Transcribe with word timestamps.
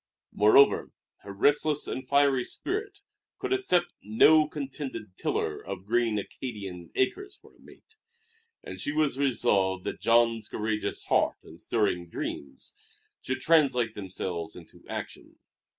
Moreover, 0.31 0.89
her 1.19 1.31
restless 1.31 1.85
and 1.85 2.03
fiery 2.03 2.43
spirit 2.43 3.01
could 3.37 3.53
accept 3.53 3.93
no 4.01 4.47
contented 4.47 5.15
tiller 5.15 5.63
of 5.63 5.85
green 5.85 6.17
Acadian 6.17 6.89
acres 6.95 7.37
for 7.39 7.53
a 7.55 7.59
mate; 7.59 7.97
and 8.63 8.79
she 8.79 8.91
was 8.91 9.19
resolved 9.19 9.83
that 9.83 10.01
Jean's 10.01 10.47
courageous 10.49 11.03
heart 11.03 11.37
and 11.43 11.59
stirring 11.61 12.09
dreams 12.09 12.75
should 13.21 13.41
translate 13.41 13.93
themselves 13.93 14.55
into 14.55 14.83
action. 14.89 15.37